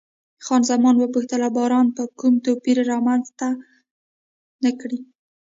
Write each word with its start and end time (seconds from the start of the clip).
خان 0.45 0.61
زمان 0.71 0.95
وپوښتل، 0.97 1.41
او 1.45 1.51
باران 1.57 1.87
به 1.95 2.03
کوم 2.19 2.33
توپیر 2.45 2.77
رامنځته 2.91 3.47
نه 4.63 4.71
کړي؟ 4.79 4.99